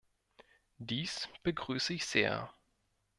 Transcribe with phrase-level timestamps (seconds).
[0.79, 2.51] Dies begrüße ich sehr.